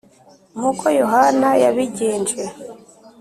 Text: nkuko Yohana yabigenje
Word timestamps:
nkuko 0.55 0.85
Yohana 0.99 1.47
yabigenje 1.63 2.39